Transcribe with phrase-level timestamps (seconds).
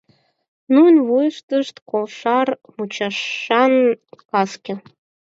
[0.73, 3.73] Нунын вуйыштышт кошар мучашан
[4.29, 4.73] каске.